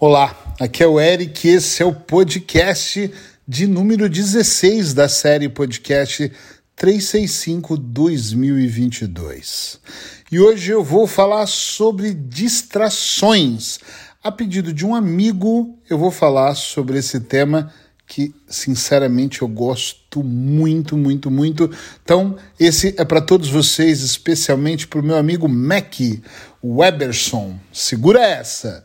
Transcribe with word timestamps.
Olá, 0.00 0.54
aqui 0.60 0.80
é 0.80 0.86
o 0.86 1.00
Eric, 1.00 1.48
esse 1.48 1.82
é 1.82 1.84
o 1.84 1.92
podcast 1.92 3.12
de 3.48 3.66
número 3.66 4.08
16 4.08 4.94
da 4.94 5.08
série 5.08 5.48
podcast 5.48 6.30
365 6.76 7.76
2022. 7.76 9.80
E 10.30 10.38
hoje 10.38 10.70
eu 10.70 10.84
vou 10.84 11.08
falar 11.08 11.48
sobre 11.48 12.14
distrações. 12.14 13.80
A 14.22 14.30
pedido 14.30 14.72
de 14.72 14.86
um 14.86 14.94
amigo, 14.94 15.76
eu 15.90 15.98
vou 15.98 16.12
falar 16.12 16.54
sobre 16.54 16.98
esse 16.98 17.18
tema 17.18 17.72
que, 18.06 18.32
sinceramente, 18.46 19.42
eu 19.42 19.48
gosto 19.48 20.22
muito, 20.22 20.96
muito, 20.96 21.28
muito. 21.28 21.68
Então, 22.04 22.36
esse 22.58 22.94
é 22.96 23.04
para 23.04 23.20
todos 23.20 23.48
vocês, 23.48 24.02
especialmente 24.02 24.86
para 24.86 25.00
o 25.00 25.04
meu 25.04 25.16
amigo 25.16 25.48
Mac 25.48 25.96
Weberson. 26.62 27.58
Segura 27.72 28.24
essa! 28.24 28.84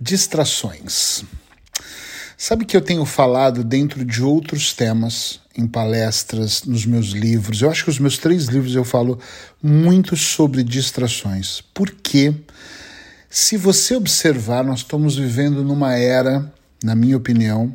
Distrações. 0.00 1.24
Sabe 2.36 2.64
que 2.64 2.76
eu 2.76 2.80
tenho 2.80 3.04
falado 3.04 3.64
dentro 3.64 4.04
de 4.04 4.22
outros 4.22 4.72
temas, 4.72 5.40
em 5.56 5.66
palestras, 5.66 6.62
nos 6.62 6.86
meus 6.86 7.06
livros. 7.06 7.60
Eu 7.60 7.68
acho 7.68 7.82
que 7.82 7.90
os 7.90 7.98
meus 7.98 8.16
três 8.16 8.44
livros 8.44 8.76
eu 8.76 8.84
falo 8.84 9.18
muito 9.60 10.16
sobre 10.16 10.62
distrações. 10.62 11.60
Porque, 11.74 12.32
se 13.28 13.56
você 13.56 13.96
observar, 13.96 14.62
nós 14.62 14.80
estamos 14.80 15.16
vivendo 15.16 15.64
numa 15.64 15.94
era, 15.94 16.48
na 16.80 16.94
minha 16.94 17.16
opinião, 17.16 17.74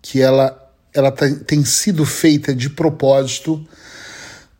que 0.00 0.22
ela, 0.22 0.56
ela 0.94 1.12
tem 1.12 1.62
sido 1.66 2.06
feita 2.06 2.54
de 2.54 2.70
propósito 2.70 3.62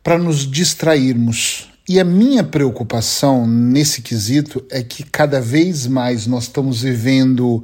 para 0.03 0.19
nos 0.19 0.45
distrairmos 0.45 1.68
e 1.89 1.99
a 1.99 2.03
minha 2.03 2.43
preocupação 2.43 3.47
nesse 3.47 4.03
quesito 4.03 4.63
é 4.69 4.83
que 4.83 5.01
cada 5.01 5.41
vez 5.41 5.87
mais 5.87 6.27
nós 6.27 6.43
estamos 6.43 6.83
vivendo 6.83 7.63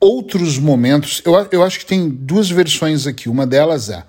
outros 0.00 0.58
momentos. 0.58 1.20
Eu, 1.26 1.34
eu 1.52 1.62
acho 1.62 1.80
que 1.80 1.84
tem 1.84 2.08
duas 2.08 2.48
versões 2.48 3.06
aqui. 3.06 3.28
Uma 3.28 3.46
delas 3.46 3.90
é: 3.90 4.02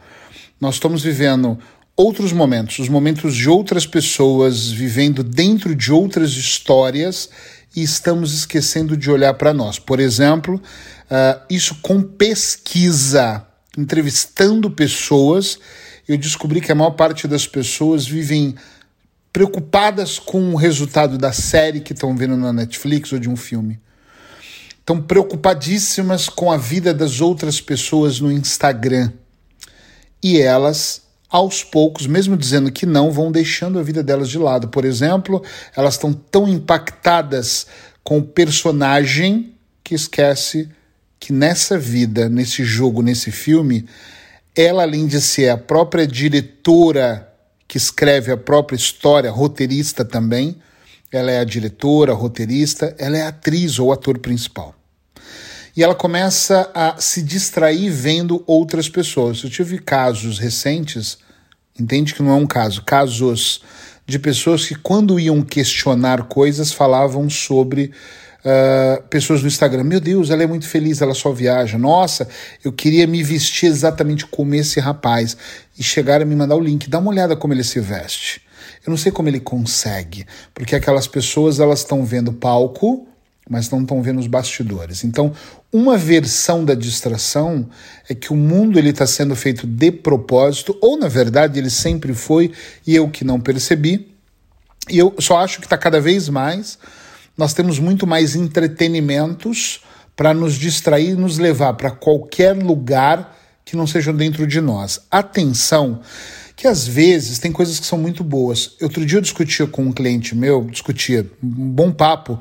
nós 0.58 0.75
estamos 0.75 1.03
vivendo 1.03 1.59
outros 1.97 2.31
momentos, 2.31 2.80
os 2.80 2.88
momentos 2.88 3.35
de 3.35 3.49
outras 3.49 3.85
pessoas 3.85 4.71
vivendo 4.71 5.21
dentro 5.21 5.75
de 5.75 5.91
outras 5.91 6.31
histórias 6.31 7.30
e 7.75 7.83
estamos 7.83 8.33
esquecendo 8.33 8.95
de 8.95 9.11
olhar 9.11 9.33
para 9.33 9.53
nós. 9.53 9.77
Por 9.77 9.99
exemplo, 9.99 10.55
uh, 10.55 11.41
isso 11.49 11.75
com 11.81 12.02
pesquisa, 12.02 13.45
entrevistando 13.77 14.71
pessoas, 14.71 15.59
eu 16.08 16.17
descobri 16.17 16.61
que 16.61 16.71
a 16.71 16.75
maior 16.75 16.91
parte 16.91 17.27
das 17.27 17.45
pessoas 17.45 18.08
vivem 18.08 18.55
preocupadas 19.33 20.19
com 20.19 20.53
o 20.53 20.57
resultado 20.57 21.17
da 21.17 21.31
série 21.31 21.79
que 21.79 21.93
estão 21.93 22.15
vendo 22.15 22.35
na 22.35 22.51
Netflix 22.51 23.11
ou 23.13 23.19
de 23.19 23.29
um 23.29 23.35
filme. 23.35 23.79
Estão 24.79 25.01
preocupadíssimas 25.01 26.27
com 26.27 26.51
a 26.51 26.57
vida 26.57 26.93
das 26.93 27.21
outras 27.21 27.61
pessoas 27.61 28.19
no 28.19 28.31
Instagram. 28.31 29.11
E 30.21 30.39
elas, 30.39 31.03
aos 31.29 31.63
poucos, 31.63 32.07
mesmo 32.07 32.35
dizendo 32.35 32.71
que 32.71 32.85
não, 32.85 33.11
vão 33.11 33.31
deixando 33.31 33.79
a 33.79 33.83
vida 33.83 34.03
delas 34.03 34.29
de 34.29 34.37
lado. 34.37 34.67
Por 34.67 34.83
exemplo, 34.83 35.41
elas 35.75 35.93
estão 35.93 36.11
tão 36.11 36.47
impactadas 36.47 37.67
com 38.03 38.17
o 38.17 38.23
personagem 38.23 39.53
que 39.83 39.95
esquece 39.95 40.69
que 41.19 41.31
nessa 41.31 41.77
vida, 41.77 42.27
nesse 42.27 42.63
jogo, 42.63 43.02
nesse 43.02 43.31
filme, 43.31 43.87
ela, 44.55 44.81
além 44.81 45.05
de 45.05 45.21
ser 45.21 45.49
a 45.49 45.57
própria 45.57 46.05
diretora 46.05 47.30
que 47.72 47.77
escreve 47.77 48.33
a 48.33 48.36
própria 48.36 48.75
história, 48.75 49.31
roteirista 49.31 50.03
também. 50.03 50.58
Ela 51.09 51.31
é 51.31 51.39
a 51.39 51.45
diretora, 51.45 52.11
roteirista, 52.11 52.94
ela 53.00 53.17
é 53.17 53.22
a 53.22 53.30
atriz 53.30 53.80
ou 53.80 53.94
ator 53.94 54.19
principal. 54.19 54.75
E 55.73 55.81
ela 55.81 55.95
começa 55.95 56.69
a 56.75 56.99
se 56.99 57.23
distrair 57.23 57.89
vendo 57.89 58.44
outras 58.45 58.89
pessoas. 58.89 59.42
Eu 59.42 59.49
tive 59.49 59.80
casos 59.80 60.38
recentes, 60.38 61.19
entende 61.80 62.14
que 62.14 62.22
não 62.22 62.31
é 62.31 62.36
um 62.36 62.45
caso, 62.45 62.83
casos 62.83 63.61
de 64.05 64.20
pessoas 64.20 64.65
que, 64.65 64.76
quando 64.76 65.17
iam 65.17 65.42
questionar 65.42 66.23
coisas, 66.23 66.73
falavam 66.73 67.30
sobre 67.30 67.93
uh, 68.41 69.02
pessoas 69.03 69.41
no 69.41 69.47
Instagram. 69.47 69.83
Meu 69.83 69.99
Deus, 69.99 70.29
ela 70.29 70.43
é 70.43 70.47
muito 70.47 70.67
feliz, 70.67 71.02
ela 71.02 71.13
só 71.13 71.31
viaja. 71.31 71.77
Nossa, 71.77 72.27
eu 72.63 72.71
queria 72.71 73.07
me 73.07 73.23
vestir 73.23 73.67
exatamente 73.67 74.25
como 74.25 74.55
esse 74.55 74.79
rapaz. 74.79 75.37
E 75.77 75.83
chegaram 75.83 76.23
a 76.23 76.25
me 76.25 76.35
mandar 76.35 76.55
o 76.55 76.59
link. 76.59 76.89
Dá 76.89 76.99
uma 76.99 77.11
olhada 77.11 77.35
como 77.35 77.53
ele 77.53 77.63
se 77.63 77.79
veste. 77.79 78.41
Eu 78.85 78.89
não 78.89 78.97
sei 78.97 79.11
como 79.11 79.29
ele 79.29 79.39
consegue, 79.39 80.25
porque 80.53 80.75
aquelas 80.75 81.07
pessoas 81.07 81.59
elas 81.59 81.79
estão 81.79 82.03
vendo 82.03 82.33
palco, 82.33 83.07
mas 83.49 83.69
não 83.69 83.81
estão 83.81 84.02
vendo 84.02 84.19
os 84.19 84.27
bastidores. 84.27 85.03
Então, 85.03 85.33
uma 85.71 85.97
versão 85.97 86.63
da 86.65 86.73
distração 86.73 87.69
é 88.09 88.15
que 88.15 88.31
o 88.31 88.35
mundo 88.35 88.79
ele 88.79 88.89
está 88.89 89.05
sendo 89.05 89.35
feito 89.35 89.67
de 89.67 89.91
propósito, 89.91 90.77
ou 90.81 90.97
na 90.97 91.08
verdade 91.08 91.59
ele 91.59 91.69
sempre 91.69 92.13
foi 92.13 92.52
e 92.85 92.95
eu 92.95 93.09
que 93.09 93.23
não 93.23 93.39
percebi. 93.39 94.11
E 94.89 94.97
eu 94.97 95.13
só 95.19 95.37
acho 95.37 95.59
que 95.59 95.65
está 95.65 95.77
cada 95.77 95.99
vez 95.99 96.27
mais 96.27 96.79
nós 97.41 97.55
temos 97.55 97.79
muito 97.79 98.05
mais 98.05 98.35
entretenimentos 98.35 99.81
para 100.15 100.31
nos 100.31 100.53
distrair 100.53 101.13
e 101.13 101.15
nos 101.15 101.39
levar 101.39 101.73
para 101.73 101.89
qualquer 101.89 102.55
lugar 102.55 103.35
que 103.65 103.75
não 103.75 103.87
seja 103.87 104.13
dentro 104.13 104.45
de 104.45 104.61
nós. 104.61 105.02
Atenção, 105.09 106.02
que 106.55 106.67
às 106.67 106.85
vezes 106.85 107.39
tem 107.39 107.52
coisas 107.52 107.79
que 107.79 107.87
são 107.87 107.97
muito 107.97 108.23
boas. 108.23 108.75
Outro 108.79 109.03
dia 109.03 109.17
eu 109.17 109.23
discutia 109.23 109.65
com 109.65 109.81
um 109.81 109.91
cliente 109.91 110.35
meu, 110.35 110.65
discutia, 110.65 111.25
um 111.41 111.71
bom 111.71 111.91
papo, 111.91 112.39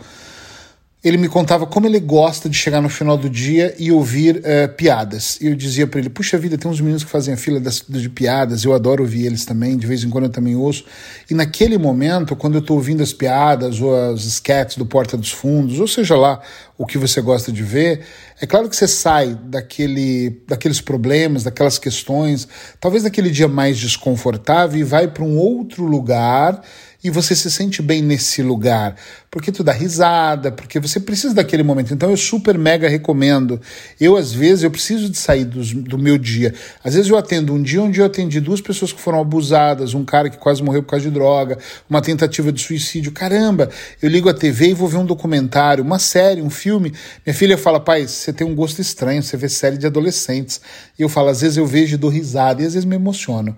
ele 1.03 1.17
me 1.17 1.29
contava 1.29 1.67
como 1.67 1.87
ele 1.87 1.99
gosta 1.99 2.47
de 2.47 2.57
chegar 2.57 2.83
no 2.83 2.91
final 2.91 3.17
do 3.17 3.29
dia 3.31 3.75
e 3.79 3.91
ouvir 3.91 4.37
uh, 4.37 4.69
piadas. 4.77 5.39
E 5.41 5.47
eu 5.47 5.55
dizia 5.55 5.87
para 5.87 5.99
ele: 5.99 6.11
Puxa 6.11 6.37
vida, 6.37 6.59
tem 6.59 6.71
uns 6.71 6.81
meninos 6.81 7.03
que 7.03 7.11
fazem 7.11 7.33
a 7.33 7.37
fila 7.39 7.59
das, 7.59 7.83
de 7.89 8.09
piadas, 8.11 8.65
eu 8.65 8.75
adoro 8.75 9.03
ouvir 9.03 9.25
eles 9.25 9.47
também, 9.47 9.79
de 9.79 9.87
vez 9.87 10.05
em 10.05 10.11
quando 10.11 10.25
eu 10.25 10.31
também 10.31 10.55
ouço. 10.55 10.85
E 11.31 11.35
naquele 11.35 11.79
momento, 11.79 12.37
quando 12.37 12.57
eu 12.57 12.61
estou 12.61 12.77
ouvindo 12.77 13.03
as 13.03 13.15
piadas 13.15 13.81
ou 13.81 13.95
as 13.95 14.25
sketches 14.25 14.77
do 14.77 14.85
Porta 14.85 15.17
dos 15.17 15.33
Fundos, 15.33 15.81
ou 15.81 15.89
seja 15.89 16.17
lá 16.17 16.41
o 16.77 16.85
que 16.85 16.99
você 16.99 17.21
gosta 17.23 17.51
de 17.51 17.63
ver, 17.63 18.03
é 18.39 18.47
claro 18.47 18.69
que 18.69 18.77
você 18.77 18.89
sai 18.89 19.39
daquele, 19.45 20.43
daqueles 20.47 20.81
problemas, 20.83 21.45
daquelas 21.45 21.79
questões, 21.79 22.47
talvez 22.79 23.05
daquele 23.05 23.31
dia 23.31 23.49
mais 23.49 23.79
desconfortável 23.79 24.79
e 24.79 24.85
vai 24.85 25.09
para 25.09 25.25
um 25.25 25.39
outro 25.39 25.85
lugar 25.85 26.63
e 27.03 27.09
você 27.09 27.35
se 27.35 27.51
sente 27.51 27.81
bem 27.81 28.03
nesse 28.03 28.43
lugar, 28.43 28.95
porque 29.31 29.51
tu 29.51 29.65
dá 29.65 29.73
risada, 29.73 30.53
porque 30.53 30.79
você 30.79 31.01
precisa 31.01 31.35
daquele 31.35 31.63
momento. 31.63 31.95
Então 31.95 32.11
eu 32.11 32.17
super 32.17 32.59
mega 32.59 32.89
recomendo. 32.89 33.61
Eu 33.99 34.17
às 34.17 34.33
vezes 34.33 34.65
eu 34.65 34.71
preciso 34.71 35.09
de 35.09 35.17
sair 35.17 35.45
do, 35.45 35.63
do 35.83 35.99
meu 35.99 36.19
dia. 36.19 36.55
Às 36.85 36.95
vezes 36.95 37.11
eu 37.11 37.17
atendo 37.17 37.55
um 37.55 37.63
dia 37.63 37.83
onde 37.83 38.01
eu 38.01 38.07
atendi 38.07 38.39
duas 38.39 38.61
pessoas 38.61 38.93
que 38.93 39.01
foram 39.01 39.21
abusadas, 39.21 39.95
um 39.95 40.05
cara 40.05 40.29
que 40.29 40.37
quase 40.37 40.63
morreu 40.63 40.83
por 40.83 40.91
causa 40.91 41.07
de 41.07 41.11
droga, 41.11 41.59
uma 41.89 42.03
tentativa 42.03 42.53
de 42.53 42.61
suicídio. 42.61 43.13
Caramba, 43.13 43.71
eu 44.03 44.09
ligo 44.09 44.29
a 44.29 44.35
TV 44.35 44.69
e 44.69 44.75
vou 44.75 44.89
ver 44.89 44.99
um 44.99 45.07
documentário, 45.07 45.83
uma 45.83 45.99
série, 45.99 46.43
um 46.43 46.51
filme. 46.51 46.93
Minha 47.25 47.35
filha 47.35 47.57
fala: 47.57 47.81
"Pai, 47.81 48.07
você 48.07 48.33
tem 48.33 48.47
um 48.47 48.55
gosto 48.55 48.81
estranho, 48.81 49.23
você 49.23 49.37
vê 49.37 49.49
série 49.49 49.79
de 49.79 49.87
adolescentes". 49.87 50.61
E 50.99 51.03
eu 51.03 51.09
falo: 51.09 51.31
"Às 51.31 51.41
vezes 51.41 51.57
eu 51.57 51.67
vejo 51.67 51.95
e 51.95 51.99
dou 51.99 52.11
risada 52.11 52.63
e 52.63 52.67
às 52.67 52.75
vezes 52.75 52.85
me 52.85 52.97
emociono". 52.97 53.57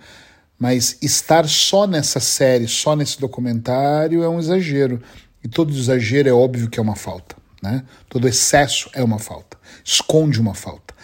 Mas 0.62 0.96
estar 1.02 1.48
só 1.48 1.88
nessa 1.88 2.20
série, 2.20 2.68
só 2.68 2.94
nesse 2.94 3.18
documentário 3.18 4.22
é 4.22 4.28
um 4.28 4.38
exagero. 4.38 5.02
E 5.42 5.48
todo 5.48 5.74
exagero 5.74 6.28
é 6.28 6.32
óbvio 6.32 6.70
que 6.70 6.78
é 6.78 6.82
uma 6.82 6.94
falta. 6.94 7.34
Né? 7.60 7.82
Todo 8.08 8.28
excesso 8.28 8.88
é 8.94 9.02
uma 9.02 9.18
falta. 9.18 9.56
Esconde 9.84 10.40
uma 10.40 10.54
falta. 10.54 10.94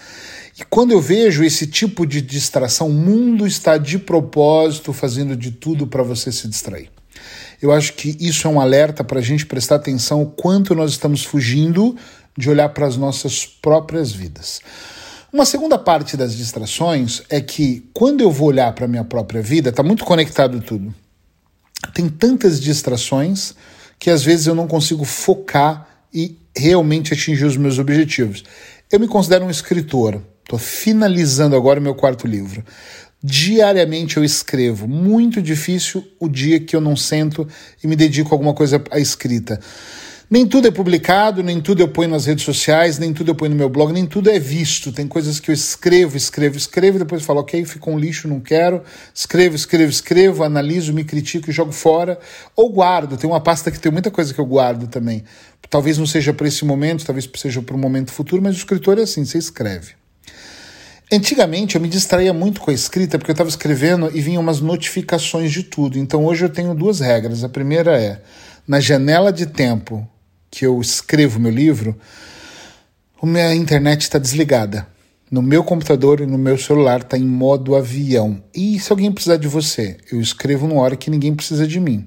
E 0.56 0.64
quando 0.64 0.92
eu 0.92 1.00
vejo 1.00 1.42
esse 1.42 1.66
tipo 1.66 2.06
de 2.06 2.22
distração, 2.22 2.86
o 2.86 2.92
mundo 2.92 3.48
está 3.48 3.76
de 3.76 3.98
propósito 3.98 4.92
fazendo 4.92 5.34
de 5.34 5.50
tudo 5.50 5.88
para 5.88 6.04
você 6.04 6.30
se 6.30 6.46
distrair. 6.46 6.88
Eu 7.60 7.72
acho 7.72 7.94
que 7.94 8.16
isso 8.20 8.46
é 8.46 8.50
um 8.50 8.60
alerta 8.60 9.02
para 9.02 9.18
a 9.18 9.22
gente 9.22 9.44
prestar 9.44 9.74
atenção 9.74 10.22
o 10.22 10.30
quanto 10.30 10.72
nós 10.72 10.92
estamos 10.92 11.24
fugindo 11.24 11.96
de 12.36 12.48
olhar 12.48 12.68
para 12.68 12.86
as 12.86 12.96
nossas 12.96 13.44
próprias 13.44 14.12
vidas. 14.12 14.60
Uma 15.30 15.44
segunda 15.44 15.76
parte 15.76 16.16
das 16.16 16.34
distrações 16.34 17.22
é 17.28 17.38
que 17.38 17.86
quando 17.92 18.22
eu 18.22 18.30
vou 18.30 18.48
olhar 18.48 18.72
para 18.72 18.86
a 18.86 18.88
minha 18.88 19.04
própria 19.04 19.42
vida, 19.42 19.68
está 19.68 19.82
muito 19.82 20.02
conectado 20.02 20.58
tudo. 20.62 20.94
Tem 21.92 22.08
tantas 22.08 22.58
distrações 22.58 23.54
que 23.98 24.08
às 24.08 24.24
vezes 24.24 24.46
eu 24.46 24.54
não 24.54 24.66
consigo 24.66 25.04
focar 25.04 25.86
e 26.14 26.38
realmente 26.56 27.12
atingir 27.12 27.44
os 27.44 27.58
meus 27.58 27.78
objetivos. 27.78 28.42
Eu 28.90 28.98
me 28.98 29.06
considero 29.06 29.44
um 29.44 29.50
escritor, 29.50 30.22
estou 30.42 30.58
finalizando 30.58 31.54
agora 31.54 31.78
o 31.78 31.82
meu 31.82 31.94
quarto 31.94 32.26
livro. 32.26 32.64
Diariamente 33.22 34.16
eu 34.16 34.24
escrevo, 34.24 34.88
muito 34.88 35.42
difícil 35.42 36.06
o 36.18 36.26
dia 36.26 36.58
que 36.58 36.74
eu 36.74 36.80
não 36.80 36.96
sento 36.96 37.46
e 37.84 37.86
me 37.86 37.96
dedico 37.96 38.30
a 38.30 38.34
alguma 38.34 38.54
coisa 38.54 38.82
à 38.90 38.98
escrita. 38.98 39.60
Nem 40.30 40.46
tudo 40.46 40.68
é 40.68 40.70
publicado, 40.70 41.42
nem 41.42 41.58
tudo 41.58 41.80
eu 41.80 41.88
ponho 41.88 42.10
nas 42.10 42.26
redes 42.26 42.44
sociais, 42.44 42.98
nem 42.98 43.14
tudo 43.14 43.30
eu 43.30 43.34
ponho 43.34 43.52
no 43.52 43.56
meu 43.56 43.70
blog, 43.70 43.94
nem 43.94 44.04
tudo 44.04 44.28
é 44.28 44.38
visto. 44.38 44.92
Tem 44.92 45.08
coisas 45.08 45.40
que 45.40 45.50
eu 45.50 45.54
escrevo, 45.54 46.18
escrevo, 46.18 46.58
escrevo, 46.58 46.96
e 46.96 46.98
depois 46.98 47.22
falo, 47.22 47.40
ok, 47.40 47.64
ficou 47.64 47.94
um 47.94 47.98
lixo, 47.98 48.28
não 48.28 48.38
quero. 48.38 48.82
Escrevo, 49.14 49.56
escrevo, 49.56 49.90
escrevo, 49.90 50.44
analiso, 50.44 50.92
me 50.92 51.02
critico 51.02 51.48
e 51.48 51.52
jogo 51.52 51.72
fora. 51.72 52.18
Ou 52.54 52.70
guardo, 52.70 53.16
tem 53.16 53.28
uma 53.28 53.40
pasta 53.40 53.70
que 53.70 53.80
tem 53.80 53.90
muita 53.90 54.10
coisa 54.10 54.34
que 54.34 54.38
eu 54.38 54.44
guardo 54.44 54.86
também. 54.86 55.24
Talvez 55.70 55.96
não 55.96 56.06
seja 56.06 56.34
para 56.34 56.46
esse 56.46 56.62
momento, 56.62 57.06
talvez 57.06 57.26
seja 57.34 57.62
para 57.62 57.74
um 57.74 57.78
momento 57.78 58.12
futuro, 58.12 58.42
mas 58.42 58.54
o 58.54 58.58
escritor 58.58 58.98
é 58.98 59.02
assim, 59.02 59.24
você 59.24 59.38
escreve. 59.38 59.92
Antigamente 61.10 61.74
eu 61.74 61.80
me 61.80 61.88
distraía 61.88 62.34
muito 62.34 62.60
com 62.60 62.70
a 62.70 62.74
escrita 62.74 63.18
porque 63.18 63.30
eu 63.30 63.34
estava 63.34 63.48
escrevendo 63.48 64.10
e 64.14 64.20
vinham 64.20 64.42
umas 64.42 64.60
notificações 64.60 65.50
de 65.50 65.62
tudo. 65.62 65.98
Então 65.98 66.26
hoje 66.26 66.44
eu 66.44 66.50
tenho 66.50 66.74
duas 66.74 67.00
regras. 67.00 67.42
A 67.42 67.48
primeira 67.48 67.98
é, 67.98 68.20
na 68.66 68.78
janela 68.78 69.32
de 69.32 69.46
tempo 69.46 70.06
que 70.50 70.66
eu 70.66 70.80
escrevo 70.80 71.38
meu 71.38 71.50
livro, 71.50 71.98
a 73.20 73.26
minha 73.26 73.54
internet 73.54 74.02
está 74.02 74.18
desligada. 74.18 74.86
No 75.30 75.42
meu 75.42 75.62
computador 75.62 76.20
e 76.20 76.26
no 76.26 76.38
meu 76.38 76.56
celular 76.56 77.00
está 77.00 77.18
em 77.18 77.24
modo 77.24 77.76
avião. 77.76 78.42
E 78.54 78.78
se 78.80 78.90
alguém 78.90 79.12
precisar 79.12 79.36
de 79.36 79.46
você, 79.46 79.98
eu 80.10 80.20
escrevo 80.20 80.66
numa 80.66 80.80
hora 80.80 80.96
que 80.96 81.10
ninguém 81.10 81.34
precisa 81.34 81.66
de 81.66 81.78
mim. 81.78 82.06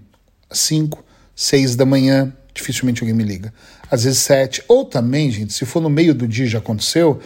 Às 0.50 0.60
5, 0.60 1.04
6 1.36 1.76
da 1.76 1.86
manhã, 1.86 2.36
dificilmente 2.54 3.02
alguém 3.04 3.16
me 3.16 3.24
liga. 3.24 3.54
Às 3.90 4.06
vezes 4.06 4.20
7. 4.20 4.64
Ou 4.68 4.86
também, 4.86 5.30
gente, 5.30 5.54
se 5.54 5.66
for 5.66 5.82
no 5.82 5.90
meio 5.90 6.16
do 6.16 6.28
dia 6.28 6.48
já 6.48 6.58
aconteceu, 6.58 7.20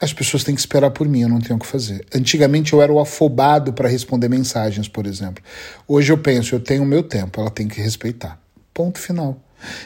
as 0.00 0.12
pessoas 0.12 0.44
têm 0.44 0.54
que 0.54 0.60
esperar 0.60 0.90
por 0.90 1.08
mim, 1.08 1.22
eu 1.22 1.28
não 1.28 1.40
tenho 1.40 1.56
o 1.56 1.58
que 1.58 1.66
fazer. 1.66 2.06
Antigamente 2.14 2.72
eu 2.72 2.80
era 2.80 2.92
o 2.92 3.00
afobado 3.00 3.72
para 3.72 3.88
responder 3.88 4.28
mensagens, 4.28 4.88
por 4.88 5.06
exemplo. 5.06 5.42
Hoje 5.88 6.12
eu 6.12 6.18
penso, 6.18 6.54
eu 6.54 6.60
tenho 6.60 6.82
o 6.82 6.86
meu 6.86 7.02
tempo, 7.02 7.40
ela 7.40 7.50
tem 7.50 7.68
que 7.68 7.80
respeitar. 7.80 8.40
Ponto 8.72 8.98
final. 8.98 9.42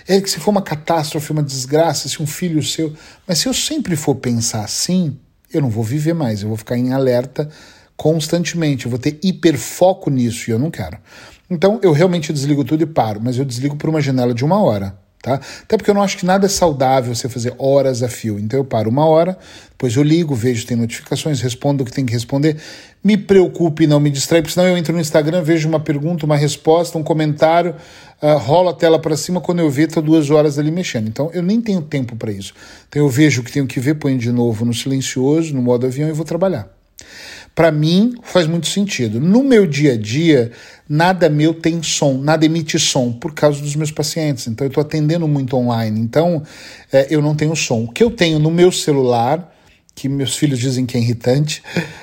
É 0.06 0.20
que 0.20 0.30
se 0.30 0.40
for 0.40 0.50
uma 0.50 0.62
catástrofe, 0.62 1.32
uma 1.32 1.42
desgraça, 1.42 2.08
se 2.08 2.22
um 2.22 2.26
filho 2.26 2.62
seu. 2.62 2.92
Mas 3.26 3.38
se 3.38 3.48
eu 3.48 3.54
sempre 3.54 3.96
for 3.96 4.14
pensar 4.14 4.64
assim, 4.64 5.16
eu 5.52 5.60
não 5.60 5.70
vou 5.70 5.84
viver 5.84 6.14
mais, 6.14 6.42
eu 6.42 6.48
vou 6.48 6.56
ficar 6.56 6.76
em 6.76 6.92
alerta 6.92 7.48
constantemente, 7.96 8.86
eu 8.86 8.90
vou 8.90 8.98
ter 8.98 9.18
hiperfoco 9.22 10.10
nisso 10.10 10.50
e 10.50 10.52
eu 10.52 10.58
não 10.58 10.70
quero. 10.70 10.98
Então 11.48 11.78
eu 11.82 11.92
realmente 11.92 12.32
desligo 12.32 12.64
tudo 12.64 12.82
e 12.82 12.86
paro, 12.86 13.20
mas 13.22 13.36
eu 13.36 13.44
desligo 13.44 13.76
por 13.76 13.88
uma 13.88 14.00
janela 14.00 14.34
de 14.34 14.44
uma 14.44 14.62
hora. 14.62 14.98
Tá? 15.24 15.40
Até 15.62 15.78
porque 15.78 15.90
eu 15.90 15.94
não 15.94 16.02
acho 16.02 16.18
que 16.18 16.26
nada 16.26 16.44
é 16.44 16.48
saudável 16.50 17.14
você 17.14 17.30
fazer 17.30 17.54
horas 17.56 18.02
a 18.02 18.10
fio. 18.10 18.38
Então 18.38 18.60
eu 18.60 18.64
paro 18.64 18.90
uma 18.90 19.06
hora, 19.06 19.38
depois 19.70 19.96
eu 19.96 20.02
ligo, 20.02 20.34
vejo 20.34 20.66
tem 20.66 20.76
notificações, 20.76 21.40
respondo 21.40 21.82
o 21.82 21.86
que 21.86 21.92
tem 21.92 22.04
que 22.04 22.12
responder. 22.12 22.58
Me 23.02 23.16
preocupe 23.16 23.84
e 23.84 23.86
não 23.86 23.98
me 23.98 24.10
distrai, 24.10 24.42
porque 24.42 24.52
senão 24.52 24.68
eu 24.68 24.76
entro 24.76 24.92
no 24.92 25.00
Instagram, 25.00 25.42
vejo 25.42 25.66
uma 25.66 25.80
pergunta, 25.80 26.26
uma 26.26 26.36
resposta, 26.36 26.98
um 26.98 27.02
comentário, 27.02 27.74
uh, 28.22 28.68
a 28.68 28.74
tela 28.74 28.98
para 28.98 29.16
cima, 29.16 29.40
quando 29.40 29.60
eu 29.60 29.70
ver, 29.70 29.88
estou 29.88 30.02
duas 30.02 30.28
horas 30.28 30.58
ali 30.58 30.70
mexendo. 30.70 31.08
Então 31.08 31.30
eu 31.32 31.42
nem 31.42 31.58
tenho 31.58 31.80
tempo 31.80 32.14
para 32.16 32.30
isso. 32.30 32.52
Então 32.90 33.00
eu 33.00 33.08
vejo 33.08 33.40
o 33.40 33.44
que 33.44 33.50
tenho 33.50 33.66
que 33.66 33.80
ver, 33.80 33.94
ponho 33.94 34.18
de 34.18 34.30
novo 34.30 34.66
no 34.66 34.74
silencioso, 34.74 35.54
no 35.54 35.62
modo 35.62 35.86
avião 35.86 36.06
e 36.06 36.12
vou 36.12 36.26
trabalhar 36.26 36.68
para 37.54 37.70
mim 37.70 38.14
faz 38.22 38.46
muito 38.46 38.66
sentido. 38.66 39.20
No 39.20 39.44
meu 39.44 39.66
dia 39.66 39.92
a 39.92 39.96
dia, 39.96 40.50
nada 40.88 41.28
meu 41.28 41.54
tem 41.54 41.82
som, 41.82 42.18
nada 42.18 42.44
emite 42.44 42.78
som 42.78 43.12
por 43.12 43.32
causa 43.32 43.60
dos 43.60 43.76
meus 43.76 43.92
pacientes. 43.92 44.48
Então 44.48 44.66
eu 44.66 44.68
estou 44.68 44.82
atendendo 44.82 45.28
muito 45.28 45.56
online, 45.56 46.00
então 46.00 46.42
é, 46.92 47.06
eu 47.10 47.22
não 47.22 47.34
tenho 47.34 47.54
som. 47.54 47.84
O 47.84 47.88
que 47.88 48.02
eu 48.02 48.10
tenho 48.10 48.40
no 48.40 48.50
meu 48.50 48.72
celular, 48.72 49.54
que 49.94 50.08
meus 50.08 50.36
filhos 50.36 50.58
dizem 50.58 50.84
que 50.84 50.96
é 50.96 51.00
irritante, 51.00 51.62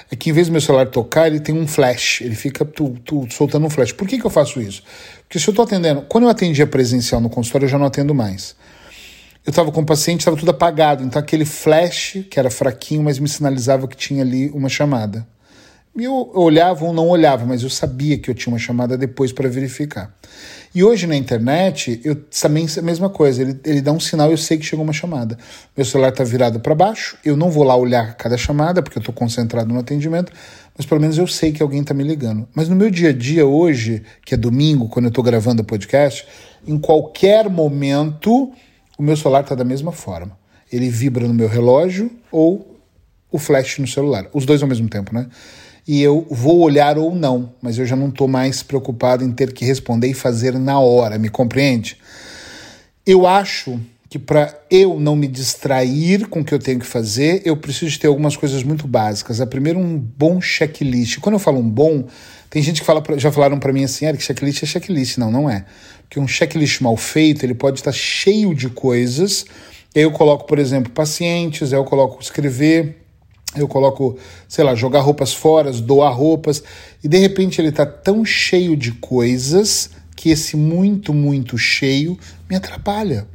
é 0.10 0.16
que 0.16 0.30
em 0.30 0.34
vez 0.34 0.48
do 0.48 0.52
meu 0.52 0.62
celular 0.62 0.88
tocar, 0.88 1.28
ele 1.28 1.42
tem 1.42 1.54
um 1.54 1.68
flash, 1.68 2.22
ele 2.22 2.36
fica 2.36 2.64
tu, 2.64 2.96
tu, 3.04 3.28
soltando 3.30 3.66
um 3.66 3.70
flash. 3.70 3.92
Por 3.92 4.08
que, 4.08 4.18
que 4.18 4.26
eu 4.26 4.32
faço 4.32 4.62
isso? 4.62 4.82
Porque 5.24 5.38
se 5.38 5.48
eu 5.50 5.52
estou 5.52 5.66
atendendo, 5.66 6.04
quando 6.04 6.24
eu 6.24 6.30
atendia 6.30 6.66
presencial 6.66 7.20
no 7.20 7.30
consultório, 7.30 7.66
eu 7.66 7.70
já 7.70 7.78
não 7.78 7.88
atendo 7.88 8.16
mais. 8.16 8.56
Eu 9.46 9.50
estava 9.50 9.72
com 9.72 9.82
o 9.82 9.86
paciente, 9.86 10.22
estava 10.22 10.38
tudo 10.38 10.52
apagado, 10.52 11.04
então 11.04 11.20
aquele 11.20 11.46
flash, 11.46 12.20
que 12.30 12.40
era 12.40 12.50
fraquinho, 12.50 13.04
mas 13.04 13.20
me 13.20 13.28
sinalizava 13.28 13.88
que 13.88 13.98
tinha 13.98 14.22
ali 14.22 14.50
uma 14.52 14.70
chamada. 14.70 15.28
Eu 15.94 16.32
olhava 16.34 16.86
ou 16.86 16.94
não 16.94 17.10
olhava, 17.10 17.46
mas 17.46 17.64
eu 17.64 17.70
sabia 17.70 18.18
que 18.18 18.30
eu 18.30 18.34
tinha 18.34 18.54
uma 18.54 18.60
chamada 18.60 18.98
depois 18.98 19.34
para 19.34 19.50
verificar. 19.50 20.16
E 20.74 20.86
hoje 20.86 21.06
na 21.06 21.18
internet, 21.18 22.00
eu 22.06 22.16
também 22.16 22.66
a 22.78 22.82
mesma 22.82 23.10
coisa. 23.10 23.42
Ele, 23.42 23.60
ele 23.66 23.82
dá 23.82 23.92
um 23.92 24.00
sinal 24.00 24.30
e 24.30 24.32
eu 24.32 24.38
sei 24.38 24.58
que 24.58 24.66
chegou 24.66 24.86
uma 24.86 24.94
chamada. 24.94 25.38
Meu 25.76 25.86
celular 25.86 26.10
está 26.10 26.24
virado 26.24 26.62
para 26.62 26.74
baixo, 26.74 27.18
eu 27.26 27.36
não 27.36 27.52
vou 27.52 27.64
lá 27.64 27.76
olhar 27.76 28.16
cada 28.16 28.38
chamada, 28.38 28.82
porque 28.82 28.98
eu 28.98 29.02
estou 29.02 29.14
concentrado 29.14 29.74
no 29.74 29.80
atendimento, 29.80 30.32
mas 30.78 30.86
pelo 30.86 31.02
menos 31.02 31.18
eu 31.18 31.28
sei 31.28 31.52
que 31.52 31.62
alguém 31.62 31.82
está 31.82 31.94
me 31.94 32.06
ligando. 32.06 32.48
Mas 32.56 32.70
no 32.70 32.76
meu 32.76 32.90
dia 32.90 33.10
a 33.10 33.14
dia 33.14 33.46
hoje, 33.46 34.02
que 34.26 34.34
é 34.34 34.38
domingo, 34.38 34.88
quando 34.88 35.06
eu 35.06 35.10
estou 35.10 35.24
gravando 35.24 35.62
o 35.62 35.66
podcast, 35.66 36.26
em 36.66 36.80
qualquer 36.80 37.50
momento, 37.50 38.50
o 38.98 39.04
meu 39.04 39.18
celular 39.18 39.42
está 39.42 39.56
da 39.56 39.66
mesma 39.66 39.92
forma. 39.92 40.40
Ele 40.72 40.90
vibra 40.90 41.28
no 41.28 41.34
meu 41.34 41.50
relógio 41.50 42.10
ou 42.32 42.80
o 43.30 43.38
flash 43.38 43.78
no 43.78 43.88
celular. 43.88 44.28
Os 44.32 44.46
dois 44.46 44.62
ao 44.62 44.70
mesmo 44.70 44.88
tempo, 44.88 45.14
né? 45.14 45.28
E 45.88 46.02
eu 46.02 46.26
vou 46.30 46.60
olhar 46.60 46.98
ou 46.98 47.14
não, 47.14 47.54
mas 47.62 47.78
eu 47.78 47.86
já 47.86 47.96
não 47.96 48.10
estou 48.10 48.28
mais 48.28 48.62
preocupado 48.64 49.24
em 49.24 49.32
ter 49.32 49.52
que 49.52 49.66
responder 49.66 50.08
e 50.08 50.14
fazer 50.14 50.58
na 50.58 50.80
hora, 50.80 51.18
me 51.18 51.30
compreende? 51.30 51.98
Eu 53.06 53.26
acho 53.26 53.80
que 54.12 54.20
para 54.20 54.54
eu 54.70 55.00
não 55.00 55.16
me 55.16 55.26
distrair 55.26 56.28
com 56.28 56.42
o 56.42 56.44
que 56.44 56.54
eu 56.54 56.60
tenho 56.60 56.80
que 56.80 56.86
fazer, 56.86 57.42
eu 57.46 57.56
preciso 57.56 57.98
ter 57.98 58.08
algumas 58.08 58.36
coisas 58.36 58.62
muito 58.62 58.86
básicas. 58.86 59.40
A 59.40 59.48
primeira, 59.48 59.80
um 59.80 59.98
bom 59.98 60.42
checklist. 60.42 61.20
Quando 61.20 61.36
eu 61.36 61.40
falo 61.40 61.60
um 61.60 61.70
bom, 61.70 62.06
tem 62.50 62.62
gente 62.62 62.82
que 62.82 62.86
fala, 62.86 63.02
já 63.16 63.32
falaram 63.32 63.58
para 63.58 63.72
mim 63.72 63.86
assim, 63.86 64.06
Eric, 64.06 64.22
checklist 64.22 64.64
é 64.64 64.66
checklist. 64.66 65.18
Não, 65.18 65.32
não 65.32 65.50
é. 65.50 65.66
Porque 66.02 66.20
um 66.20 66.28
checklist 66.28 66.82
mal 66.82 66.98
feito, 66.98 67.46
ele 67.46 67.54
pode 67.54 67.80
estar 67.80 67.94
cheio 67.94 68.54
de 68.54 68.68
coisas. 68.68 69.46
Eu 69.96 70.12
coloco, 70.12 70.46
por 70.46 70.60
exemplo, 70.60 70.92
pacientes, 70.92 71.72
eu 71.72 71.86
coloco 71.86 72.22
escrever, 72.22 73.01
eu 73.56 73.68
coloco, 73.68 74.18
sei 74.48 74.64
lá, 74.64 74.76
jogar 74.76 75.02
roupas 75.02 75.34
fora, 75.34 75.72
doar 75.72 76.14
roupas, 76.16 76.64
e 77.04 77.08
de 77.08 77.18
repente 77.18 77.60
ele 77.60 77.70
está 77.70 77.86
tão 77.86 78.24
cheio 78.24 78.76
de 78.76 78.94
coisas 78.94 79.90
que 80.16 80.30
esse 80.30 80.56
muito, 80.56 81.14
muito 81.14 81.58
cheio 81.58 82.18
me 82.50 82.56
atrapalha. 82.56 83.28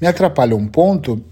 Me 0.00 0.06
atrapalha 0.06 0.54
um 0.56 0.66
ponto 0.66 1.22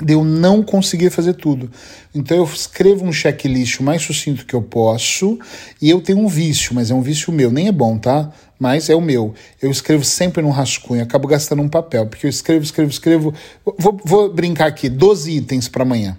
de 0.00 0.14
eu 0.14 0.24
não 0.24 0.62
conseguir 0.62 1.10
fazer 1.10 1.34
tudo. 1.34 1.70
Então 2.14 2.36
eu 2.36 2.44
escrevo 2.44 3.04
um 3.04 3.12
checklist 3.12 3.78
o 3.78 3.82
mais 3.84 4.02
sucinto 4.02 4.44
que 4.44 4.54
eu 4.54 4.62
posso, 4.62 5.38
e 5.80 5.88
eu 5.90 6.00
tenho 6.00 6.18
um 6.18 6.28
vício, 6.28 6.74
mas 6.74 6.90
é 6.90 6.94
um 6.94 7.02
vício 7.02 7.32
meu, 7.32 7.50
nem 7.50 7.68
é 7.68 7.72
bom, 7.72 7.98
tá? 7.98 8.32
Mas 8.58 8.88
é 8.88 8.94
o 8.94 9.00
meu. 9.00 9.34
Eu 9.60 9.70
escrevo 9.70 10.04
sempre 10.04 10.42
num 10.42 10.50
rascunho, 10.50 11.02
acabo 11.02 11.28
gastando 11.28 11.62
um 11.62 11.68
papel, 11.68 12.06
porque 12.06 12.26
eu 12.26 12.30
escrevo, 12.30 12.64
escrevo, 12.64 12.90
escrevo. 12.90 13.34
Vou, 13.78 14.00
vou 14.04 14.32
brincar 14.32 14.66
aqui, 14.66 14.88
12 14.88 15.30
itens 15.30 15.68
para 15.68 15.82
amanhã. 15.82 16.16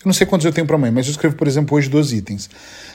Eu 0.00 0.06
não 0.06 0.14
sei 0.14 0.26
quantos 0.26 0.46
eu 0.46 0.52
tenho 0.52 0.66
para 0.66 0.76
amanhã, 0.76 0.92
mas 0.92 1.06
eu 1.06 1.10
escrevo, 1.10 1.36
por 1.36 1.46
exemplo, 1.46 1.76
hoje 1.76 1.90
12 1.90 2.16
itens. 2.16 2.48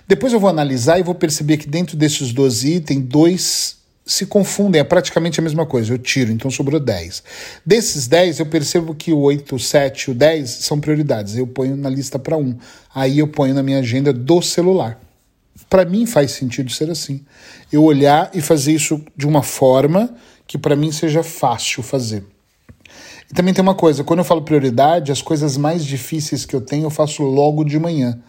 Depois 0.08 0.34
eu 0.34 0.40
vou 0.40 0.50
analisar 0.50 1.00
e 1.00 1.04
vou 1.04 1.14
perceber 1.14 1.58
que 1.58 1.68
dentro 1.68 1.96
desses 1.96 2.34
12 2.34 2.74
itens, 2.74 3.04
dois 3.04 3.78
se 4.06 4.26
confundem, 4.26 4.82
é 4.82 4.84
praticamente 4.84 5.40
a 5.40 5.44
mesma 5.44 5.66
coisa. 5.66 5.94
Eu 5.94 5.98
tiro, 6.00 6.32
então 6.32 6.50
sobrou 6.50 6.80
10. 6.80 7.24
Desses 7.66 8.08
10, 8.08 8.40
eu 8.40 8.46
percebo 8.48 8.94
que 8.94 9.12
o 9.12 9.20
8, 9.20 9.56
o 9.56 9.60
7 9.60 10.12
o 10.12 10.14
10 10.14 10.50
são 10.50 10.80
prioridades. 10.80 11.36
Eu 11.36 11.46
ponho 11.48 11.76
na 11.76 11.90
lista 11.90 12.20
para 12.20 12.38
um. 12.38 12.58
Aí 12.94 13.20
eu 13.20 13.28
ponho 13.28 13.54
na 13.54 13.62
minha 13.62 13.80
agenda 13.80 14.12
do 14.12 14.42
celular. 14.42 15.00
Para 15.70 15.86
mim 15.86 16.06
faz 16.06 16.32
sentido 16.32 16.72
ser 16.72 16.90
assim. 16.90 17.24
Eu 17.72 17.84
olhar 17.84 18.30
e 18.34 18.42
fazer 18.42 18.74
isso 18.74 19.04
de 19.16 19.28
uma 19.28 19.42
forma 19.42 20.14
que 20.46 20.58
para 20.58 20.76
mim 20.76 20.92
seja 20.92 21.24
fácil 21.24 21.82
fazer. 21.82 22.24
E 23.30 23.34
também 23.34 23.54
tem 23.54 23.62
uma 23.62 23.76
coisa, 23.76 24.04
quando 24.04 24.20
eu 24.20 24.26
falo 24.26 24.42
prioridade, 24.42 25.12
as 25.12 25.22
coisas 25.22 25.58
mais 25.58 25.84
difíceis 25.84 26.46
que 26.46 26.56
eu 26.56 26.62
tenho 26.62 26.86
eu 26.86 26.90
faço 26.90 27.24
logo 27.24 27.64
de 27.64 27.80
manhã. 27.80 28.20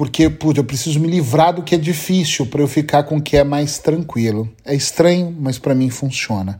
Porque, 0.00 0.30
putz, 0.30 0.56
eu 0.56 0.64
preciso 0.64 0.98
me 0.98 1.06
livrar 1.06 1.52
do 1.52 1.62
que 1.62 1.74
é 1.74 1.78
difícil 1.78 2.46
para 2.46 2.62
eu 2.62 2.66
ficar 2.66 3.02
com 3.02 3.18
o 3.18 3.22
que 3.22 3.36
é 3.36 3.44
mais 3.44 3.78
tranquilo. 3.78 4.48
É 4.64 4.74
estranho, 4.74 5.36
mas 5.38 5.58
para 5.58 5.74
mim 5.74 5.90
funciona. 5.90 6.58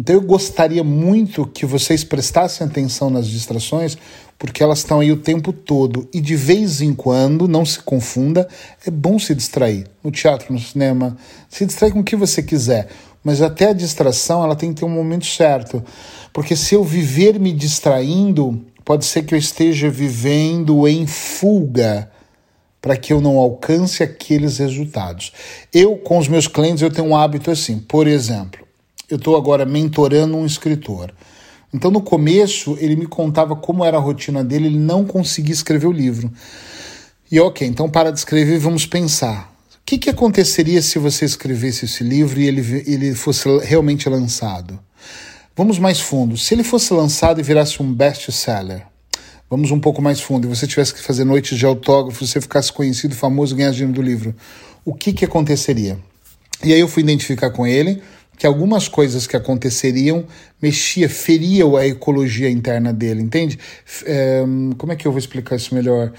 Então 0.00 0.14
eu 0.14 0.22
gostaria 0.22 0.82
muito 0.82 1.46
que 1.46 1.66
vocês 1.66 2.02
prestassem 2.02 2.66
atenção 2.66 3.10
nas 3.10 3.26
distrações, 3.26 3.98
porque 4.38 4.62
elas 4.62 4.78
estão 4.78 5.00
aí 5.00 5.12
o 5.12 5.18
tempo 5.18 5.52
todo. 5.52 6.08
E 6.14 6.20
de 6.20 6.34
vez 6.34 6.80
em 6.80 6.94
quando, 6.94 7.46
não 7.46 7.62
se 7.66 7.78
confunda, 7.78 8.48
é 8.86 8.90
bom 8.90 9.18
se 9.18 9.34
distrair. 9.34 9.86
No 10.02 10.10
teatro, 10.10 10.50
no 10.50 10.58
cinema, 10.58 11.14
se 11.46 11.66
distrai 11.66 11.90
com 11.90 12.00
o 12.00 12.04
que 12.04 12.16
você 12.16 12.42
quiser. 12.42 12.88
Mas 13.22 13.42
até 13.42 13.68
a 13.68 13.72
distração, 13.74 14.42
ela 14.42 14.56
tem 14.56 14.72
que 14.72 14.80
ter 14.80 14.86
um 14.86 14.88
momento 14.88 15.26
certo. 15.26 15.84
Porque 16.38 16.54
se 16.54 16.76
eu 16.76 16.84
viver 16.84 17.36
me 17.40 17.52
distraindo, 17.52 18.64
pode 18.84 19.04
ser 19.04 19.24
que 19.24 19.34
eu 19.34 19.38
esteja 19.40 19.90
vivendo 19.90 20.86
em 20.86 21.04
fuga 21.04 22.12
para 22.80 22.96
que 22.96 23.12
eu 23.12 23.20
não 23.20 23.38
alcance 23.38 24.04
aqueles 24.04 24.58
resultados. 24.58 25.32
Eu, 25.74 25.96
com 25.96 26.16
os 26.16 26.28
meus 26.28 26.46
clientes, 26.46 26.80
eu 26.80 26.92
tenho 26.92 27.08
um 27.08 27.16
hábito 27.16 27.50
assim. 27.50 27.80
Por 27.80 28.06
exemplo, 28.06 28.64
eu 29.10 29.16
estou 29.16 29.36
agora 29.36 29.66
mentorando 29.66 30.36
um 30.36 30.46
escritor. 30.46 31.12
Então, 31.74 31.90
no 31.90 32.00
começo, 32.00 32.78
ele 32.78 32.94
me 32.94 33.06
contava 33.08 33.56
como 33.56 33.84
era 33.84 33.96
a 33.96 34.00
rotina 34.00 34.44
dele, 34.44 34.68
ele 34.68 34.78
não 34.78 35.04
conseguia 35.04 35.52
escrever 35.52 35.88
o 35.88 35.92
livro. 35.92 36.30
E 37.32 37.40
ok, 37.40 37.66
então 37.66 37.90
para 37.90 38.12
de 38.12 38.18
escrever, 38.20 38.60
vamos 38.60 38.86
pensar. 38.86 39.52
O 39.74 39.78
que, 39.84 39.98
que 39.98 40.10
aconteceria 40.10 40.80
se 40.82 41.00
você 41.00 41.24
escrevesse 41.24 41.86
esse 41.86 42.04
livro 42.04 42.40
e 42.40 42.46
ele, 42.46 42.84
ele 42.86 43.12
fosse 43.12 43.48
realmente 43.64 44.08
lançado? 44.08 44.78
Vamos 45.58 45.76
mais 45.76 45.98
fundo. 45.98 46.36
Se 46.36 46.54
ele 46.54 46.62
fosse 46.62 46.94
lançado 46.94 47.40
e 47.40 47.42
virasse 47.42 47.82
um 47.82 47.92
best-seller, 47.92 48.86
vamos 49.50 49.72
um 49.72 49.80
pouco 49.80 50.00
mais 50.00 50.20
fundo, 50.20 50.46
e 50.46 50.48
você 50.48 50.68
tivesse 50.68 50.94
que 50.94 51.02
fazer 51.02 51.24
noites 51.24 51.58
de 51.58 51.66
autógrafo, 51.66 52.24
você 52.24 52.40
ficasse 52.40 52.72
conhecido, 52.72 53.16
famoso, 53.16 53.56
ganhasse 53.56 53.78
dinheiro 53.78 53.92
do 53.92 54.00
livro, 54.00 54.36
o 54.84 54.94
que, 54.94 55.12
que 55.12 55.24
aconteceria? 55.24 55.98
E 56.62 56.72
aí 56.72 56.78
eu 56.78 56.86
fui 56.86 57.02
identificar 57.02 57.50
com 57.50 57.66
ele 57.66 58.00
que 58.38 58.46
algumas 58.46 58.86
coisas 58.86 59.26
que 59.26 59.36
aconteceriam 59.36 60.26
mexia, 60.62 61.08
feriam 61.08 61.76
a 61.76 61.84
ecologia 61.84 62.48
interna 62.48 62.92
dele, 62.92 63.20
entende? 63.20 63.58
É, 64.06 64.44
como 64.78 64.92
é 64.92 64.94
que 64.94 65.08
eu 65.08 65.10
vou 65.10 65.18
explicar 65.18 65.56
isso 65.56 65.74
melhor? 65.74 66.12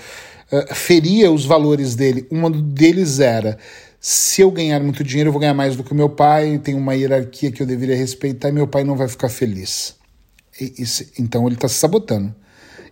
É, 0.51 0.75
feria 0.75 1.31
os 1.31 1.45
valores 1.45 1.95
dele. 1.95 2.27
Um 2.29 2.51
deles 2.51 3.21
era 3.21 3.57
se 3.99 4.41
eu 4.41 4.49
ganhar 4.49 4.79
muito 4.81 5.03
dinheiro, 5.03 5.27
eu 5.27 5.33
vou 5.33 5.41
ganhar 5.41 5.53
mais 5.53 5.75
do 5.75 5.83
que 5.83 5.93
meu 5.93 6.09
pai, 6.09 6.57
tem 6.63 6.73
uma 6.73 6.95
hierarquia 6.95 7.51
que 7.51 7.61
eu 7.61 7.67
deveria 7.67 7.95
respeitar 7.95 8.49
e 8.49 8.51
meu 8.51 8.67
pai 8.67 8.83
não 8.83 8.95
vai 8.95 9.07
ficar 9.07 9.29
feliz. 9.29 9.95
E, 10.59 10.73
e, 10.77 11.21
então 11.21 11.45
ele 11.45 11.55
está 11.55 11.67
se 11.67 11.75
sabotando. 11.75 12.33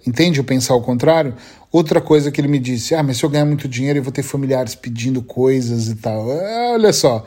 Entende 0.05 0.39
o 0.39 0.43
pensar 0.43 0.73
ao 0.73 0.81
contrário? 0.81 1.33
Outra 1.71 2.01
coisa 2.01 2.31
que 2.31 2.39
ele 2.39 2.47
me 2.47 2.59
disse: 2.59 2.93
ah, 2.93 3.03
mas 3.03 3.17
se 3.17 3.23
eu 3.23 3.29
ganhar 3.29 3.45
muito 3.45 3.67
dinheiro, 3.67 3.99
eu 3.99 4.03
vou 4.03 4.11
ter 4.11 4.23
familiares 4.23 4.75
pedindo 4.75 5.21
coisas 5.21 5.87
e 5.87 5.95
tal. 5.95 6.29
Ah, 6.31 6.71
olha 6.73 6.93
só. 6.93 7.23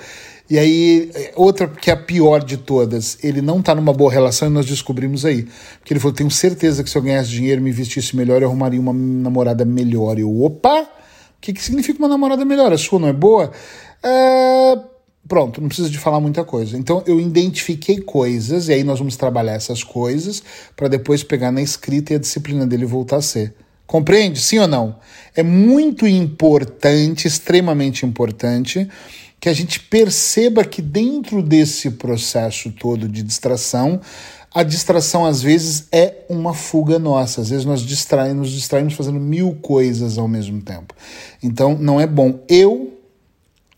E 0.49 0.59
aí, 0.59 1.11
outra 1.37 1.69
que 1.69 1.91
é 1.91 1.93
a 1.93 1.97
pior 1.97 2.43
de 2.43 2.57
todas, 2.57 3.19
ele 3.23 3.41
não 3.41 3.61
está 3.61 3.75
numa 3.75 3.93
boa 3.93 4.11
relação 4.11 4.49
e 4.49 4.51
nós 4.51 4.67
descobrimos 4.67 5.25
aí. 5.25 5.47
Porque 5.79 5.93
ele 5.93 6.01
falou: 6.01 6.15
tenho 6.15 6.31
certeza 6.31 6.83
que 6.83 6.91
se 6.91 6.97
eu 6.97 7.03
ganhasse 7.03 7.31
dinheiro, 7.31 7.63
me 7.63 7.71
vestisse 7.71 8.17
melhor, 8.17 8.43
eu 8.43 8.49
arrumaria 8.49 8.81
uma 8.81 8.93
namorada 8.93 9.65
melhor. 9.65 10.19
Eu, 10.19 10.43
opa! 10.43 10.89
O 11.41 11.43
que, 11.43 11.55
que 11.55 11.65
significa 11.65 11.99
uma 11.99 12.07
namorada 12.09 12.45
melhor? 12.45 12.71
A 12.71 12.77
sua 12.77 12.99
não 12.99 13.09
é 13.09 13.15
boa? 13.15 13.51
É... 14.03 14.79
Pronto, 15.27 15.59
não 15.59 15.69
precisa 15.69 15.89
de 15.89 15.97
falar 15.97 16.21
muita 16.21 16.45
coisa. 16.45 16.77
Então 16.77 17.03
eu 17.07 17.19
identifiquei 17.19 17.99
coisas, 17.99 18.69
e 18.69 18.75
aí 18.75 18.85
nós 18.85 18.99
vamos 18.99 19.17
trabalhar 19.17 19.55
essas 19.55 19.83
coisas 19.83 20.43
para 20.77 20.87
depois 20.87 21.23
pegar 21.23 21.51
na 21.51 21.63
escrita 21.63 22.13
e 22.13 22.17
a 22.17 22.19
disciplina 22.19 22.67
dele 22.67 22.85
voltar 22.85 23.17
a 23.17 23.23
ser. 23.23 23.55
Compreende? 23.87 24.39
Sim 24.39 24.59
ou 24.59 24.69
não? 24.69 24.97
É 25.35 25.43
muito 25.43 26.07
importante, 26.07 27.27
extremamente 27.27 28.05
importante, 28.05 28.87
que 29.41 29.49
a 29.49 29.53
gente 29.55 29.81
perceba 29.81 30.65
que 30.65 30.83
dentro 30.83 31.43
desse 31.43 31.91
processo 31.93 32.71
todo 32.71 33.09
de 33.09 33.23
distração, 33.23 34.01
a 34.53 34.63
distração, 34.63 35.25
às 35.25 35.41
vezes, 35.41 35.87
é 35.91 36.25
uma 36.29 36.53
fuga 36.53 36.99
nossa. 36.99 37.41
Às 37.41 37.51
vezes 37.51 37.65
nós 37.65 37.81
distraímos, 37.81 38.49
nos 38.49 38.51
distraímos 38.51 38.95
fazendo 38.95 39.19
mil 39.19 39.55
coisas 39.63 40.19
ao 40.19 40.29
mesmo 40.29 40.61
tempo. 40.61 40.93
Então, 41.43 41.79
não 41.79 42.01
é 42.01 42.07
bom. 42.07 42.41
Eu, 42.49 42.99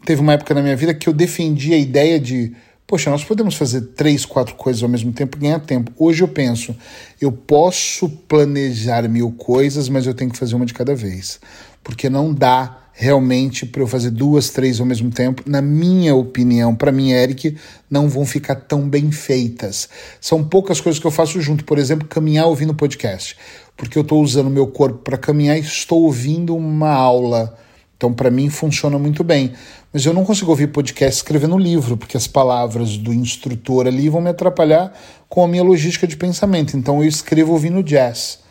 teve 0.04 0.20
uma 0.20 0.32
época 0.32 0.52
na 0.54 0.62
minha 0.62 0.74
vida 0.74 0.94
que 0.94 1.08
eu 1.08 1.12
defendi 1.12 1.74
a 1.74 1.78
ideia 1.78 2.18
de, 2.18 2.52
poxa, 2.86 3.10
nós 3.10 3.22
podemos 3.22 3.54
fazer 3.54 3.82
três, 3.94 4.24
quatro 4.24 4.56
coisas 4.56 4.82
ao 4.82 4.88
mesmo 4.88 5.12
tempo 5.12 5.36
e 5.36 5.40
ganhar 5.40 5.60
tempo. 5.60 5.92
Hoje 5.96 6.24
eu 6.24 6.28
penso, 6.28 6.74
eu 7.20 7.30
posso 7.30 8.08
planejar 8.08 9.06
mil 9.08 9.30
coisas, 9.30 9.88
mas 9.88 10.06
eu 10.06 10.14
tenho 10.14 10.30
que 10.30 10.38
fazer 10.38 10.56
uma 10.56 10.66
de 10.66 10.74
cada 10.74 10.94
vez. 10.94 11.38
Porque 11.84 12.08
não 12.08 12.32
dá 12.32 12.81
realmente 12.92 13.64
para 13.64 13.82
eu 13.82 13.86
fazer 13.86 14.10
duas, 14.10 14.50
três 14.50 14.78
ao 14.78 14.86
mesmo 14.86 15.10
tempo, 15.10 15.42
na 15.46 15.62
minha 15.62 16.14
opinião, 16.14 16.74
para 16.74 16.92
mim, 16.92 17.10
Eric, 17.10 17.56
não 17.90 18.08
vão 18.08 18.24
ficar 18.26 18.54
tão 18.54 18.88
bem 18.88 19.10
feitas. 19.10 19.88
São 20.20 20.44
poucas 20.44 20.80
coisas 20.80 21.00
que 21.00 21.06
eu 21.06 21.10
faço 21.10 21.40
junto, 21.40 21.64
por 21.64 21.78
exemplo, 21.78 22.06
caminhar 22.06 22.46
ouvindo 22.46 22.74
podcast, 22.74 23.36
porque 23.76 23.98
eu 23.98 24.02
estou 24.02 24.22
usando 24.22 24.50
meu 24.50 24.66
corpo 24.66 24.98
para 24.98 25.16
caminhar 25.16 25.56
e 25.56 25.60
estou 25.60 26.02
ouvindo 26.02 26.54
uma 26.54 26.90
aula. 26.90 27.56
Então, 27.96 28.12
para 28.12 28.30
mim, 28.30 28.50
funciona 28.50 28.98
muito 28.98 29.22
bem. 29.22 29.52
Mas 29.92 30.04
eu 30.04 30.12
não 30.12 30.24
consigo 30.24 30.50
ouvir 30.50 30.68
podcast 30.68 31.18
escrevendo 31.18 31.56
livro, 31.56 31.96
porque 31.96 32.16
as 32.16 32.26
palavras 32.26 32.96
do 32.96 33.12
instrutor 33.12 33.86
ali 33.86 34.08
vão 34.08 34.20
me 34.20 34.30
atrapalhar 34.30 34.92
com 35.28 35.44
a 35.44 35.48
minha 35.48 35.62
logística 35.62 36.06
de 36.06 36.16
pensamento. 36.16 36.76
Então, 36.76 37.00
eu 37.00 37.08
escrevo 37.08 37.52
ouvindo 37.52 37.82
jazz. 37.82 38.41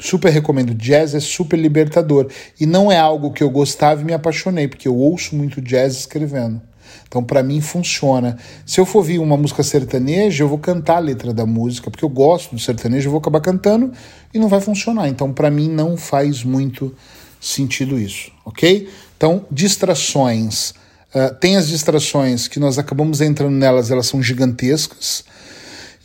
Super 0.00 0.30
recomendo. 0.30 0.74
Jazz 0.74 1.14
é 1.14 1.20
super 1.20 1.58
libertador. 1.58 2.28
E 2.58 2.66
não 2.66 2.90
é 2.90 2.98
algo 2.98 3.32
que 3.32 3.42
eu 3.42 3.50
gostava 3.50 4.00
e 4.00 4.04
me 4.04 4.12
apaixonei, 4.12 4.68
porque 4.68 4.86
eu 4.86 4.96
ouço 4.96 5.34
muito 5.34 5.60
jazz 5.60 5.96
escrevendo. 5.96 6.60
Então, 7.06 7.24
para 7.24 7.42
mim, 7.42 7.60
funciona. 7.60 8.36
Se 8.64 8.80
eu 8.80 8.86
for 8.86 8.98
ouvir 8.98 9.18
uma 9.18 9.36
música 9.36 9.62
sertaneja, 9.62 10.44
eu 10.44 10.48
vou 10.48 10.58
cantar 10.58 10.96
a 10.96 11.00
letra 11.00 11.32
da 11.32 11.44
música, 11.44 11.90
porque 11.90 12.04
eu 12.04 12.08
gosto 12.08 12.54
do 12.54 12.60
sertanejo, 12.60 13.08
eu 13.08 13.10
vou 13.10 13.18
acabar 13.18 13.40
cantando 13.40 13.92
e 14.32 14.38
não 14.38 14.48
vai 14.48 14.60
funcionar. 14.60 15.08
Então, 15.08 15.32
para 15.32 15.50
mim, 15.50 15.68
não 15.68 15.96
faz 15.96 16.44
muito 16.44 16.94
sentido 17.40 17.98
isso, 17.98 18.30
ok? 18.44 18.88
Então, 19.16 19.44
distrações. 19.50 20.70
Uh, 21.14 21.34
tem 21.40 21.56
as 21.56 21.68
distrações 21.68 22.46
que 22.46 22.60
nós 22.60 22.78
acabamos 22.78 23.20
entrando 23.20 23.54
nelas, 23.54 23.90
elas 23.90 24.06
são 24.06 24.22
gigantescas 24.22 25.24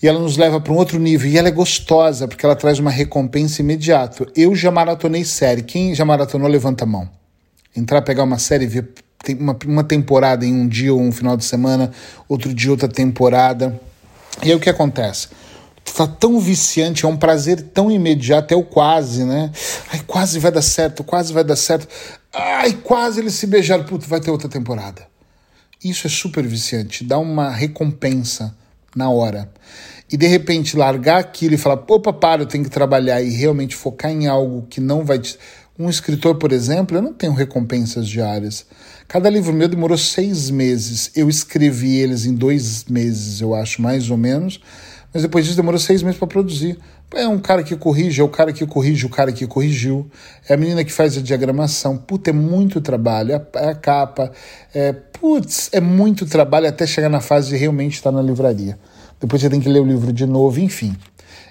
e 0.03 0.07
ela 0.07 0.19
nos 0.19 0.35
leva 0.35 0.59
para 0.59 0.73
um 0.73 0.75
outro 0.75 0.99
nível. 0.99 1.31
E 1.31 1.37
ela 1.37 1.47
é 1.47 1.51
gostosa, 1.51 2.27
porque 2.27 2.45
ela 2.45 2.57
traz 2.57 2.77
uma 2.77 2.91
recompensa 2.91 3.61
imediata. 3.61 4.27
Eu 4.35 4.53
já 4.53 4.69
maratonei 4.69 5.23
série. 5.23 5.63
Quem 5.63 5.95
já 5.95 6.03
maratonou, 6.03 6.49
levanta 6.49 6.83
a 6.83 6.87
mão. 6.87 7.09
Entrar, 7.73 8.01
pegar 8.01 8.23
uma 8.23 8.37
série, 8.37 8.67
ver 8.67 8.89
uma, 9.39 9.57
uma 9.65 9.83
temporada 9.85 10.45
em 10.45 10.53
um 10.53 10.67
dia 10.67 10.93
ou 10.93 10.99
um 10.99 11.13
final 11.13 11.37
de 11.37 11.45
semana, 11.45 11.89
outro 12.27 12.53
dia 12.53 12.69
outra 12.69 12.89
temporada. 12.89 13.79
E 14.43 14.49
aí 14.49 14.55
o 14.55 14.59
que 14.59 14.69
acontece? 14.69 15.29
Tá 15.95 16.05
tão 16.05 16.37
viciante, 16.37 17.05
é 17.05 17.07
um 17.07 17.15
prazer 17.15 17.61
tão 17.73 17.89
imediato, 17.89 18.53
é 18.53 18.57
o 18.57 18.63
quase, 18.63 19.23
né? 19.23 19.51
Ai, 19.89 20.01
quase 20.05 20.37
vai 20.37 20.51
dar 20.51 20.61
certo, 20.61 21.01
quase 21.01 21.31
vai 21.31 21.45
dar 21.45 21.55
certo. 21.55 21.87
Ai, 22.33 22.73
quase 22.73 23.21
eles 23.21 23.35
se 23.35 23.47
beijaram. 23.47 23.85
Puta, 23.85 24.05
vai 24.05 24.19
ter 24.19 24.31
outra 24.31 24.49
temporada. 24.49 25.07
Isso 25.81 26.07
é 26.07 26.09
super 26.09 26.45
viciante, 26.45 27.05
dá 27.05 27.17
uma 27.17 27.49
recompensa 27.49 28.53
na 28.95 29.09
hora 29.09 29.49
e 30.13 30.17
de 30.17 30.27
repente 30.27 30.77
largar 30.77 31.17
aquilo 31.17 31.55
e 31.55 31.57
falar, 31.57 31.83
opa, 31.89 32.13
para, 32.13 32.43
eu 32.43 32.45
tenho 32.45 32.63
que 32.63 32.69
trabalhar 32.69 33.19
e 33.23 33.31
realmente 33.31 33.75
focar 33.75 34.11
em 34.11 34.27
algo 34.27 34.67
que 34.69 34.79
não 34.79 35.03
vai 35.03 35.17
te... 35.17 35.37
Um 35.77 35.89
escritor, 35.89 36.35
por 36.35 36.51
exemplo, 36.51 36.95
eu 36.95 37.01
não 37.01 37.13
tenho 37.13 37.33
recompensas 37.33 38.07
diárias. 38.07 38.63
Cada 39.07 39.27
livro 39.27 39.51
meu 39.51 39.67
demorou 39.67 39.97
seis 39.97 40.51
meses. 40.51 41.09
Eu 41.15 41.27
escrevi 41.27 41.95
eles 41.95 42.27
em 42.27 42.35
dois 42.35 42.85
meses, 42.85 43.41
eu 43.41 43.55
acho, 43.55 43.81
mais 43.81 44.11
ou 44.11 44.17
menos. 44.17 44.61
Mas 45.11 45.23
depois 45.23 45.45
disso 45.45 45.57
demorou 45.57 45.79
seis 45.79 46.03
meses 46.03 46.19
para 46.19 46.27
produzir. 46.27 46.77
É 47.13 47.27
um 47.27 47.39
cara 47.39 47.63
que 47.63 47.75
corrige, 47.75 48.21
é 48.21 48.23
o 48.23 48.29
cara 48.29 48.51
que 48.51 48.65
corrige, 48.65 49.05
o 49.05 49.09
cara 49.09 49.31
que 49.31 49.45
corrigiu. 49.45 50.09
É 50.49 50.53
a 50.53 50.57
menina 50.57 50.83
que 50.83 50.91
faz 50.91 51.17
a 51.17 51.21
diagramação. 51.21 51.97
Puta, 51.97 52.31
é 52.31 52.33
muito 52.33 52.81
trabalho. 52.81 53.33
É 53.33 53.35
a, 53.35 53.59
é 53.61 53.69
a 53.69 53.75
capa. 53.75 54.31
É, 54.73 54.91
putz, 54.93 55.69
é 55.71 55.79
muito 55.79 56.25
trabalho 56.25 56.67
até 56.67 56.87
chegar 56.87 57.09
na 57.09 57.21
fase 57.21 57.49
de 57.49 57.57
realmente 57.57 57.93
estar 57.93 58.11
na 58.11 58.21
livraria 58.21 58.77
depois 59.23 59.41
você 59.41 59.49
tem 59.49 59.61
que 59.61 59.69
ler 59.69 59.79
o 59.79 59.85
livro 59.85 60.11
de 60.11 60.25
novo, 60.25 60.59
enfim. 60.59 60.93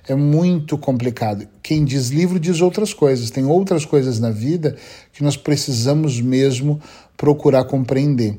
É 0.06 0.14
muito 0.14 0.76
complicado. 0.76 1.48
Quem 1.62 1.86
diz 1.86 2.10
livro 2.10 2.38
diz 2.38 2.60
outras 2.60 2.92
coisas. 2.92 3.30
Tem 3.30 3.46
outras 3.46 3.86
coisas 3.86 4.20
na 4.20 4.30
vida 4.30 4.76
que 5.10 5.24
nós 5.24 5.38
precisamos 5.38 6.20
mesmo 6.20 6.78
procurar 7.16 7.64
compreender. 7.64 8.38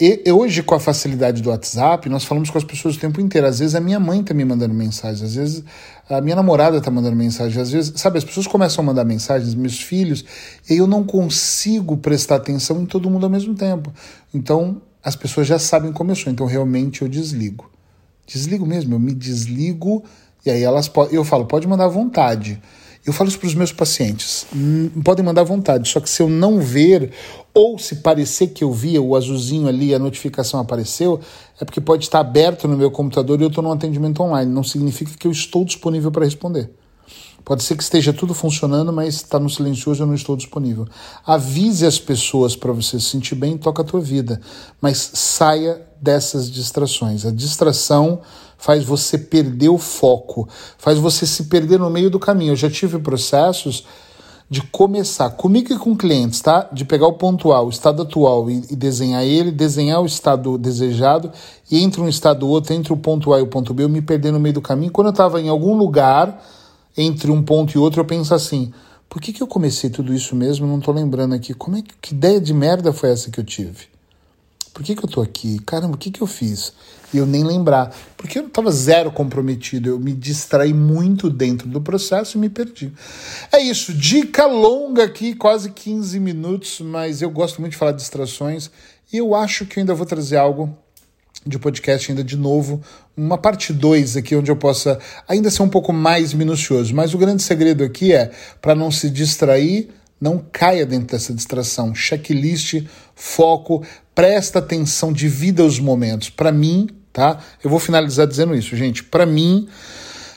E 0.00 0.32
hoje, 0.32 0.62
com 0.62 0.74
a 0.74 0.80
facilidade 0.80 1.42
do 1.42 1.50
WhatsApp, 1.50 2.08
nós 2.08 2.24
falamos 2.24 2.48
com 2.48 2.56
as 2.56 2.64
pessoas 2.64 2.96
o 2.96 2.98
tempo 2.98 3.20
inteiro. 3.20 3.46
Às 3.46 3.58
vezes 3.58 3.74
a 3.74 3.80
minha 3.80 4.00
mãe 4.00 4.22
está 4.22 4.32
me 4.32 4.46
mandando 4.46 4.72
mensagem, 4.72 5.26
às 5.26 5.34
vezes 5.34 5.62
a 6.08 6.22
minha 6.22 6.34
namorada 6.34 6.78
está 6.78 6.90
mandando 6.90 7.14
mensagem, 7.14 7.60
às 7.60 7.70
vezes, 7.70 7.92
sabe, 8.00 8.16
as 8.16 8.24
pessoas 8.24 8.46
começam 8.46 8.82
a 8.82 8.86
mandar 8.86 9.04
mensagens, 9.04 9.54
meus 9.54 9.78
filhos, 9.78 10.24
e 10.70 10.74
eu 10.74 10.86
não 10.86 11.04
consigo 11.04 11.98
prestar 11.98 12.36
atenção 12.36 12.80
em 12.80 12.86
todo 12.86 13.10
mundo 13.10 13.24
ao 13.24 13.30
mesmo 13.30 13.54
tempo. 13.54 13.92
Então, 14.32 14.80
as 15.04 15.14
pessoas 15.14 15.46
já 15.46 15.58
sabem 15.58 15.92
como 15.92 16.10
eu 16.12 16.16
sou, 16.16 16.32
então 16.32 16.46
realmente 16.46 17.02
eu 17.02 17.08
desligo. 17.08 17.70
Desligo 18.26 18.64
mesmo, 18.64 18.94
eu 18.94 18.98
me 18.98 19.12
desligo 19.12 20.02
e 20.46 20.50
aí 20.50 20.62
elas 20.62 20.90
eu 21.12 21.24
falo, 21.24 21.44
pode 21.44 21.68
mandar 21.68 21.84
à 21.84 21.88
vontade. 21.88 22.58
Eu 23.06 23.14
falo 23.14 23.28
isso 23.28 23.38
para 23.38 23.46
os 23.46 23.54
meus 23.54 23.72
pacientes, 23.72 24.46
hum, 24.54 24.90
podem 25.02 25.24
mandar 25.24 25.40
à 25.40 25.44
vontade, 25.44 25.88
só 25.88 26.00
que 26.00 26.10
se 26.10 26.22
eu 26.22 26.28
não 26.28 26.60
ver 26.60 27.10
ou 27.54 27.78
se 27.78 27.96
parecer 27.96 28.48
que 28.48 28.62
eu 28.62 28.70
vi 28.72 28.98
o 28.98 29.16
azulzinho 29.16 29.66
ali, 29.68 29.94
a 29.94 29.98
notificação 29.98 30.60
apareceu, 30.60 31.18
é 31.58 31.64
porque 31.64 31.80
pode 31.80 32.04
estar 32.04 32.20
aberto 32.20 32.68
no 32.68 32.76
meu 32.76 32.90
computador 32.90 33.40
e 33.40 33.44
eu 33.44 33.48
estou 33.48 33.64
no 33.64 33.72
atendimento 33.72 34.22
online. 34.22 34.52
Não 34.52 34.62
significa 34.62 35.12
que 35.18 35.26
eu 35.26 35.32
estou 35.32 35.64
disponível 35.64 36.12
para 36.12 36.24
responder. 36.24 36.70
Pode 37.44 37.62
ser 37.62 37.74
que 37.74 37.82
esteja 37.82 38.12
tudo 38.12 38.34
funcionando, 38.34 38.92
mas 38.92 39.14
está 39.14 39.40
no 39.40 39.48
silencioso 39.48 40.00
e 40.00 40.02
eu 40.02 40.06
não 40.06 40.14
estou 40.14 40.36
disponível. 40.36 40.86
Avise 41.26 41.86
as 41.86 41.98
pessoas 41.98 42.54
para 42.54 42.70
você 42.70 43.00
se 43.00 43.06
sentir 43.06 43.34
bem 43.34 43.56
toca 43.56 43.82
a 43.82 43.84
tua 43.84 44.00
vida. 44.00 44.40
Mas 44.80 44.98
saia 45.14 45.80
dessas 46.00 46.50
distrações. 46.50 47.24
A 47.24 47.30
distração 47.30 48.20
faz 48.60 48.84
você 48.84 49.16
perder 49.16 49.70
o 49.70 49.78
foco, 49.78 50.46
faz 50.76 50.98
você 50.98 51.26
se 51.26 51.44
perder 51.44 51.78
no 51.78 51.88
meio 51.88 52.10
do 52.10 52.18
caminho. 52.18 52.52
Eu 52.52 52.56
já 52.56 52.70
tive 52.70 52.98
processos 52.98 53.86
de 54.50 54.60
começar 54.60 55.30
comigo 55.30 55.72
e 55.72 55.78
com 55.78 55.96
clientes, 55.96 56.40
tá? 56.40 56.68
De 56.70 56.84
pegar 56.84 57.06
o 57.06 57.14
ponto 57.14 57.52
A, 57.52 57.62
o 57.62 57.70
estado 57.70 58.02
atual 58.02 58.50
e, 58.50 58.62
e 58.70 58.76
desenhar 58.76 59.24
ele, 59.24 59.50
desenhar 59.50 60.02
o 60.02 60.06
estado 60.06 60.58
desejado 60.58 61.32
e 61.70 61.82
entre 61.82 62.02
um 62.02 62.08
estado 62.08 62.44
e 62.44 62.48
outro, 62.48 62.74
entre 62.74 62.92
o 62.92 62.96
ponto 62.96 63.32
A 63.32 63.38
e 63.38 63.42
o 63.42 63.46
ponto 63.46 63.72
B, 63.72 63.84
eu 63.84 63.88
me 63.88 64.02
perder 64.02 64.30
no 64.30 64.40
meio 64.40 64.54
do 64.54 64.60
caminho. 64.60 64.92
Quando 64.92 65.06
eu 65.06 65.12
estava 65.12 65.40
em 65.40 65.48
algum 65.48 65.74
lugar 65.74 66.44
entre 66.96 67.30
um 67.30 67.42
ponto 67.42 67.74
e 67.74 67.78
outro, 67.78 68.00
eu 68.00 68.04
penso 68.04 68.34
assim: 68.34 68.72
por 69.08 69.22
que, 69.22 69.32
que 69.32 69.42
eu 69.42 69.46
comecei 69.46 69.88
tudo 69.88 70.12
isso 70.12 70.36
mesmo? 70.36 70.66
Não 70.66 70.78
estou 70.78 70.92
lembrando 70.92 71.34
aqui. 71.34 71.54
Como 71.54 71.76
é 71.76 71.82
que, 71.82 71.94
que 71.98 72.14
ideia 72.14 72.40
de 72.40 72.52
merda 72.52 72.92
foi 72.92 73.10
essa 73.10 73.30
que 73.30 73.40
eu 73.40 73.44
tive? 73.44 73.88
Por 74.80 74.86
que, 74.86 74.96
que 74.96 75.04
eu 75.04 75.10
tô 75.10 75.20
aqui? 75.20 75.58
Caramba, 75.66 75.94
o 75.94 75.98
que, 75.98 76.10
que 76.10 76.22
eu 76.22 76.26
fiz? 76.26 76.72
E 77.12 77.18
eu 77.18 77.26
nem 77.26 77.44
lembrar. 77.44 77.94
Porque 78.16 78.38
eu 78.38 78.46
estava 78.46 78.70
zero 78.70 79.12
comprometido, 79.12 79.90
eu 79.90 80.00
me 80.00 80.14
distraí 80.14 80.72
muito 80.72 81.28
dentro 81.28 81.68
do 81.68 81.82
processo 81.82 82.38
e 82.38 82.40
me 82.40 82.48
perdi. 82.48 82.90
É 83.52 83.60
isso, 83.60 83.92
dica 83.92 84.46
longa 84.46 85.04
aqui, 85.04 85.34
quase 85.34 85.70
15 85.70 86.18
minutos, 86.18 86.80
mas 86.80 87.20
eu 87.20 87.28
gosto 87.28 87.60
muito 87.60 87.72
de 87.72 87.76
falar 87.76 87.92
de 87.92 87.98
distrações 87.98 88.70
e 89.12 89.18
eu 89.18 89.34
acho 89.34 89.66
que 89.66 89.78
eu 89.78 89.82
ainda 89.82 89.92
vou 89.92 90.06
trazer 90.06 90.38
algo 90.38 90.74
de 91.44 91.58
podcast 91.58 92.10
ainda 92.10 92.24
de 92.24 92.38
novo, 92.38 92.80
uma 93.14 93.36
parte 93.36 93.74
2 93.74 94.16
aqui 94.16 94.34
onde 94.34 94.50
eu 94.50 94.56
possa 94.56 94.98
ainda 95.28 95.50
ser 95.50 95.62
um 95.62 95.68
pouco 95.68 95.92
mais 95.92 96.32
minucioso. 96.32 96.94
Mas 96.94 97.12
o 97.12 97.18
grande 97.18 97.42
segredo 97.42 97.84
aqui 97.84 98.14
é 98.14 98.30
para 98.62 98.74
não 98.74 98.90
se 98.90 99.10
distrair, 99.10 99.90
não 100.20 100.44
caia 100.52 100.84
dentro 100.84 101.08
dessa 101.08 101.32
distração. 101.32 101.94
Checklist, 101.94 102.84
foco, 103.14 103.84
presta 104.14 104.58
atenção, 104.58 105.12
divida 105.12 105.64
os 105.64 105.78
momentos. 105.78 106.30
Para 106.30 106.52
mim, 106.52 106.88
tá? 107.12 107.38
Eu 107.62 107.70
vou 107.70 107.78
finalizar 107.78 108.26
dizendo 108.26 108.54
isso, 108.54 108.76
gente. 108.76 109.02
Para 109.02 109.24
mim, 109.24 109.68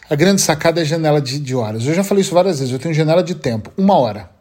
a 0.09 0.15
grande 0.15 0.41
sacada 0.41 0.79
é 0.79 0.83
a 0.83 0.85
janela 0.85 1.21
de, 1.21 1.39
de 1.39 1.55
horas. 1.55 1.85
Eu 1.85 1.93
já 1.93 2.03
falei 2.03 2.21
isso 2.21 2.33
várias 2.33 2.59
vezes. 2.59 2.73
Eu 2.73 2.79
tenho 2.79 2.93
janela 2.93 3.23
de 3.23 3.35
tempo, 3.35 3.71
uma 3.77 3.97
hora 3.97 4.33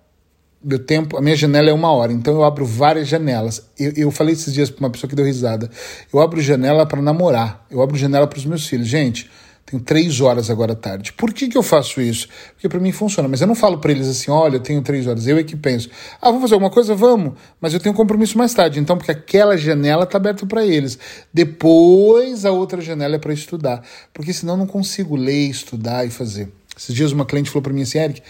meu 0.65 0.79
tempo, 0.79 1.17
a 1.17 1.21
minha 1.21 1.35
janela 1.35 1.71
é 1.71 1.73
uma 1.73 1.91
hora, 1.91 2.13
então 2.13 2.35
eu 2.35 2.45
abro 2.45 2.65
várias 2.65 3.09
janelas. 3.09 3.69
Eu, 3.79 3.93
eu 3.97 4.11
falei 4.11 4.33
esses 4.33 4.55
dias 4.55 4.71
para 4.71 4.81
uma 4.81 4.91
pessoa 4.91 5.11
que 5.11 5.17
deu 5.17 5.25
risada. 5.25 5.69
Eu 6.13 6.21
abro 6.21 6.41
janela 6.41 6.87
para 6.87 7.03
namorar, 7.03 7.67
eu 7.71 7.83
abro 7.83 7.97
janela 7.97 8.27
para 8.27 8.39
os 8.39 8.47
meus 8.47 8.67
filhos. 8.67 8.87
Gente, 8.87 9.29
tenho 9.65 9.83
três 9.83 10.21
horas 10.21 10.51
agora 10.51 10.73
à 10.73 10.77
tarde. 10.77 11.13
Por 11.13 11.33
que, 11.33 11.49
que 11.49 11.57
eu 11.57 11.63
faço 11.63 12.01
isso? 12.01 12.29
Porque 12.53 12.69
para 12.69 12.81
mim 12.81 12.93
funciona. 12.93 13.29
Mas 13.29 13.41
eu 13.41 13.47
não 13.47 13.55
falo 13.55 13.79
para 13.79 13.93
eles 13.93 14.09
assim: 14.09 14.31
olha, 14.31 14.57
eu 14.57 14.61
tenho 14.61 14.83
três 14.83 15.07
horas. 15.07 15.27
Eu 15.27 15.39
é 15.39 15.43
que 15.43 15.57
penso: 15.57 15.89
ah, 16.21 16.27
vamos 16.27 16.43
fazer 16.43 16.55
alguma 16.55 16.71
coisa? 16.71 16.95
Vamos. 16.95 17.35
Mas 17.61 17.73
eu 17.73 17.81
tenho 17.81 17.95
um 17.95 17.97
compromisso 17.97 18.37
mais 18.37 18.53
tarde. 18.53 18.79
Então, 18.79 18.97
porque 18.97 19.13
aquela 19.13 19.57
janela 19.57 20.05
está 20.05 20.19
aberta 20.19 20.45
para 20.47 20.65
eles. 20.65 20.99
Depois 21.33 22.45
a 22.45 22.51
outra 22.51 22.81
janela 22.81 23.17
é 23.17 23.19
para 23.19 23.33
estudar. 23.33 23.83
Porque 24.13 24.33
senão 24.33 24.55
eu 24.55 24.59
não 24.59 24.67
consigo 24.67 25.17
ler, 25.17 25.49
estudar 25.49 26.07
e 26.07 26.11
fazer. 26.11 26.53
Esses 26.77 26.95
dias 26.95 27.13
uma 27.13 27.25
cliente 27.25 27.51
falou 27.51 27.63
para 27.63 27.73
mim 27.73 27.83
assim: 27.83 27.99
Eric 27.99 28.23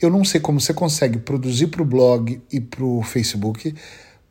eu 0.00 0.08
não 0.08 0.24
sei 0.24 0.40
como 0.40 0.58
você 0.58 0.72
consegue 0.72 1.18
produzir 1.18 1.66
para 1.66 1.82
o 1.82 1.84
blog 1.84 2.40
e 2.50 2.58
para 2.58 2.82
o 2.82 3.02
Facebook, 3.02 3.74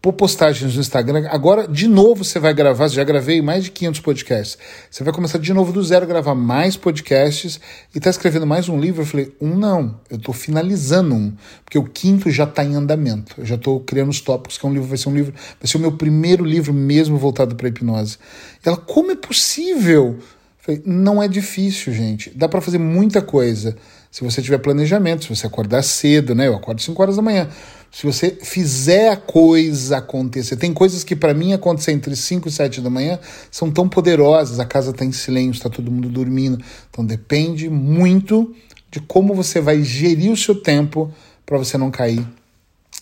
por 0.01 0.13
postagens 0.13 0.75
no 0.75 0.81
Instagram. 0.81 1.27
Agora, 1.29 1.67
de 1.67 1.87
novo, 1.87 2.23
você 2.23 2.39
vai 2.39 2.53
gravar. 2.53 2.87
Já 2.87 3.03
gravei 3.03 3.41
mais 3.41 3.65
de 3.65 3.71
500 3.71 3.99
podcasts. 3.99 4.57
Você 4.89 5.03
vai 5.03 5.13
começar 5.13 5.37
de 5.37 5.53
novo 5.53 5.73
do 5.73 5.83
zero 5.83 6.07
gravar 6.07 6.35
mais 6.35 6.77
podcasts 6.77 7.59
e 7.93 7.97
está 7.97 8.09
escrevendo 8.09 8.47
mais 8.47 8.69
um 8.69 8.79
livro. 8.79 9.01
Eu 9.01 9.05
falei, 9.05 9.35
um 9.41 9.55
não, 9.55 9.99
eu 10.09 10.17
estou 10.17 10.33
finalizando 10.33 11.13
um, 11.13 11.33
porque 11.65 11.77
o 11.77 11.83
quinto 11.83 12.31
já 12.31 12.45
está 12.45 12.63
em 12.63 12.75
andamento. 12.75 13.35
Eu 13.37 13.45
já 13.45 13.55
estou 13.55 13.81
criando 13.81 14.09
os 14.09 14.21
tópicos, 14.21 14.57
que 14.57 14.65
é 14.65 14.69
um 14.69 14.73
livro, 14.73 14.87
vai 14.87 14.97
ser 14.97 15.09
um 15.09 15.15
livro, 15.15 15.33
vai 15.33 15.67
ser 15.67 15.77
o 15.77 15.81
meu 15.81 15.91
primeiro 15.91 16.45
livro 16.45 16.73
mesmo 16.73 17.17
voltado 17.17 17.55
para 17.55 17.67
hipnose. 17.67 18.17
E 18.65 18.67
ela, 18.67 18.77
como 18.77 19.11
é 19.11 19.15
possível? 19.15 20.17
Falei, 20.59 20.81
não 20.85 21.21
é 21.21 21.27
difícil, 21.27 21.91
gente. 21.91 22.31
Dá 22.35 22.47
para 22.47 22.61
fazer 22.61 22.77
muita 22.77 23.21
coisa 23.21 23.75
se 24.11 24.23
você 24.23 24.41
tiver 24.41 24.57
planejamento, 24.59 25.23
se 25.23 25.35
você 25.35 25.45
acordar 25.45 25.83
cedo, 25.83 26.33
né? 26.33 26.47
Eu 26.47 26.55
acordo 26.55 26.81
5 26.81 27.01
horas 27.01 27.15
da 27.15 27.21
manhã. 27.21 27.49
Se 27.91 28.05
você 28.05 28.31
fizer 28.43 29.09
a 29.09 29.17
coisa 29.17 29.97
acontecer, 29.97 30.55
tem 30.55 30.73
coisas 30.73 31.03
que 31.03 31.15
para 31.15 31.33
mim 31.33 31.53
acontecer 31.53 31.91
entre 31.91 32.15
5 32.15 32.47
e 32.47 32.51
7 32.51 32.81
da 32.81 32.89
manhã 32.89 33.19
são 33.49 33.71
tão 33.71 33.89
poderosas, 33.89 34.59
a 34.59 34.65
casa 34.65 34.91
está 34.91 35.03
em 35.03 35.11
silêncio, 35.11 35.57
está 35.57 35.69
todo 35.69 35.91
mundo 35.91 36.07
dormindo. 36.07 36.63
Então 36.89 37.03
depende 37.03 37.69
muito 37.69 38.55
de 38.91 38.99
como 38.99 39.33
você 39.33 39.59
vai 39.59 39.83
gerir 39.83 40.31
o 40.31 40.37
seu 40.37 40.61
tempo 40.61 41.11
para 41.45 41.57
você 41.57 41.77
não 41.77 41.89
cair 41.89 42.25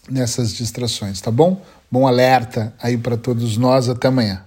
nessas 0.10 0.54
distrações, 0.54 1.20
tá 1.20 1.30
bom? 1.30 1.62
Bom 1.92 2.08
alerta 2.08 2.74
aí 2.82 2.98
para 2.98 3.18
todos 3.18 3.58
nós, 3.58 3.90
até 3.90 4.08
amanhã. 4.08 4.47